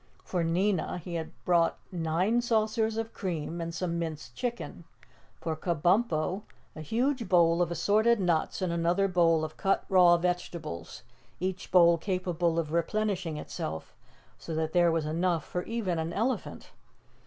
For 0.23 0.43
Nina, 0.43 0.97
he 0.97 1.13
had 1.13 1.29
brought 1.45 1.77
nine 1.91 2.41
saucers 2.41 2.97
of 2.97 3.13
cream 3.13 3.61
and 3.61 3.71
some 3.71 3.99
minced 3.99 4.33
chicken. 4.33 4.83
For 5.39 5.55
Kabumpo, 5.55 6.41
a 6.75 6.81
huge 6.81 7.29
bowl 7.29 7.61
of 7.61 7.69
assorted 7.69 8.19
nuts 8.19 8.63
and 8.63 8.73
another 8.73 9.07
bowl 9.07 9.43
of 9.45 9.57
cut 9.57 9.85
raw 9.89 10.17
vegetables, 10.17 11.03
each 11.39 11.69
bowl 11.69 11.99
capable 11.99 12.57
of 12.57 12.71
replenishing 12.71 13.37
itself, 13.37 13.93
so 14.39 14.55
that 14.55 14.73
there 14.73 14.91
was 14.91 15.05
enough 15.05 15.45
for 15.45 15.61
even 15.65 15.99
an 15.99 16.13
elephant. 16.13 16.71